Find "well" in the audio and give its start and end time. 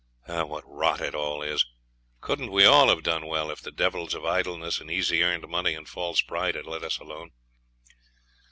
3.27-3.51